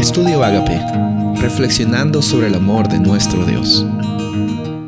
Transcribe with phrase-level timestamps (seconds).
[0.00, 0.80] Estudio Agape,
[1.42, 3.84] reflexionando sobre el amor de nuestro Dios.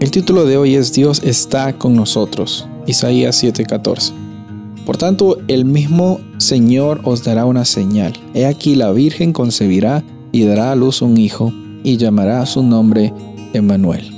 [0.01, 4.15] El título de hoy es Dios está con nosotros, Isaías 7:14.
[4.87, 8.15] Por tanto, el mismo Señor os dará una señal.
[8.33, 10.03] He aquí la Virgen concebirá
[10.33, 11.53] y dará a luz un hijo
[11.85, 13.13] y llamará su nombre
[13.53, 14.11] Emmanuel.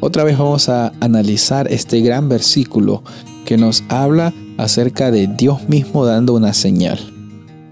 [0.00, 3.02] Otra vez vamos a analizar este gran versículo
[3.44, 6.98] que nos habla acerca de Dios mismo dando una señal.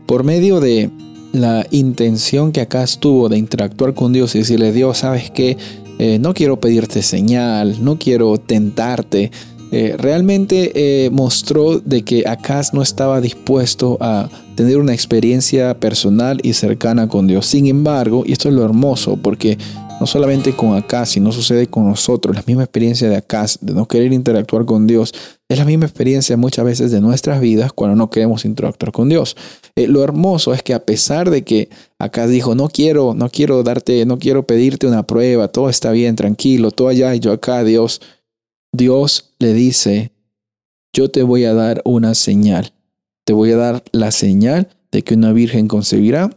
[0.05, 0.91] Por medio de
[1.33, 5.57] la intención que acá estuvo de interactuar con Dios y decirle, Dios, sabes que
[5.99, 9.31] eh, no quiero pedirte señal, no quiero tentarte.
[9.73, 16.41] Eh, realmente eh, mostró de que Acaz no estaba dispuesto a tener una experiencia personal
[16.43, 17.47] y cercana con Dios.
[17.47, 19.59] Sin embargo, y esto es lo hermoso, porque
[20.01, 22.35] no solamente con acá, sino sucede con nosotros.
[22.35, 25.13] La misma experiencia de acá, de no querer interactuar con Dios,
[25.47, 29.37] es la misma experiencia muchas veces de nuestras vidas cuando no queremos interactuar con Dios.
[29.77, 31.69] Eh, lo hermoso es que a pesar de que
[31.99, 36.17] acá dijo, no quiero, no quiero darte, no quiero pedirte una prueba, todo está bien,
[36.17, 38.01] tranquilo, todo allá y yo acá, Dios,
[38.73, 40.13] Dios le dice,
[40.95, 42.73] yo te voy a dar una señal.
[43.27, 46.31] Te voy a dar la señal de que una virgen concebirá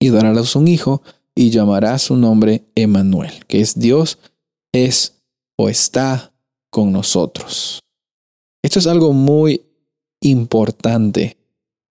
[0.00, 1.02] y dará a luz un hijo
[1.34, 4.18] y llamará su nombre Emmanuel, que es Dios
[4.72, 5.22] es
[5.56, 6.32] o está
[6.70, 7.80] con nosotros.
[8.62, 9.62] Esto es algo muy
[10.20, 11.36] importante.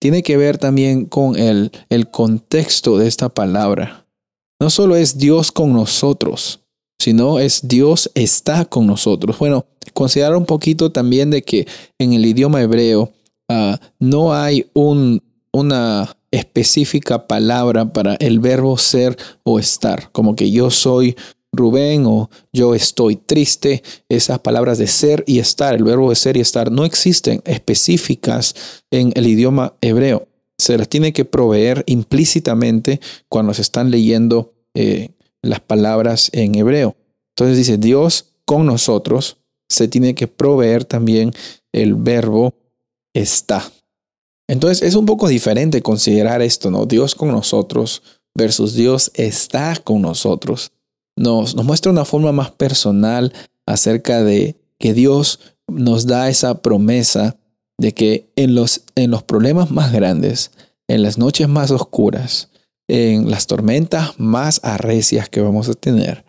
[0.01, 4.07] Tiene que ver también con el, el contexto de esta palabra.
[4.61, 6.61] No solo es Dios con nosotros,
[6.99, 9.39] sino es Dios está con nosotros.
[9.39, 11.67] Bueno, considerar un poquito también de que
[11.99, 13.13] en el idioma hebreo
[13.49, 16.17] ah, no hay un, una
[16.53, 21.17] específica palabra para el verbo ser o estar, como que yo soy
[21.51, 26.37] Rubén o yo estoy triste, esas palabras de ser y estar, el verbo de ser
[26.37, 28.55] y estar, no existen específicas
[28.91, 30.29] en el idioma hebreo.
[30.59, 33.01] Se las tiene que proveer implícitamente
[33.31, 36.97] cuando se están leyendo eh, las palabras en hebreo.
[37.31, 39.39] Entonces dice, Dios con nosotros,
[39.71, 41.33] se tiene que proveer también
[41.73, 42.55] el verbo
[43.15, 43.73] está.
[44.49, 46.87] Entonces es un poco diferente considerar esto, ¿no?
[46.87, 48.03] Dios con nosotros
[48.35, 50.73] versus Dios está con nosotros.
[51.17, 53.33] Nos, nos muestra una forma más personal
[53.67, 57.37] acerca de que Dios nos da esa promesa
[57.79, 60.51] de que en los, en los problemas más grandes,
[60.89, 62.51] en las noches más oscuras,
[62.89, 66.25] en las tormentas más arrecias que vamos a tener,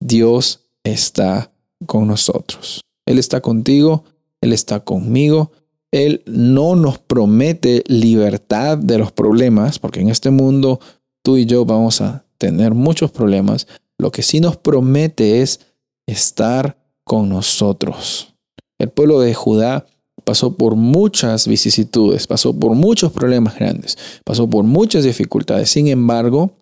[0.00, 1.52] Dios está
[1.86, 2.82] con nosotros.
[3.06, 4.04] Él está contigo,
[4.40, 5.52] Él está conmigo
[5.92, 10.80] él no nos promete libertad de los problemas, porque en este mundo
[11.22, 13.68] tú y yo vamos a tener muchos problemas.
[13.98, 15.60] Lo que sí nos promete es
[16.06, 18.34] estar con nosotros.
[18.78, 19.86] El pueblo de Judá
[20.24, 25.70] pasó por muchas vicisitudes, pasó por muchos problemas grandes, pasó por muchas dificultades.
[25.70, 26.52] Sin embargo,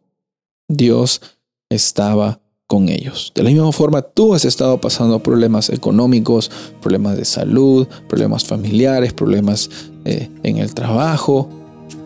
[0.68, 1.22] Dios
[1.70, 2.39] estaba
[2.70, 3.32] con ellos.
[3.34, 9.12] De la misma forma, tú has estado pasando problemas económicos, problemas de salud, problemas familiares,
[9.12, 9.68] problemas
[10.04, 11.48] eh, en el trabajo,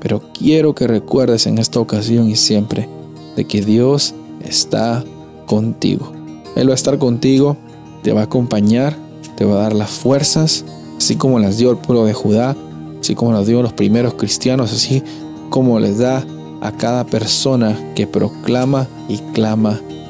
[0.01, 2.89] pero quiero que recuerdes en esta ocasión y siempre
[3.37, 5.05] de que Dios está
[5.45, 6.11] contigo.
[6.57, 7.59] Él va a estar contigo,
[8.03, 8.97] te va a acompañar,
[9.37, 10.65] te va a dar las fuerzas,
[10.97, 12.57] así como las dio el pueblo de Judá,
[13.01, 15.03] así como las dio los primeros cristianos, así
[15.51, 16.25] como les da
[16.63, 19.79] a cada persona que proclama y clama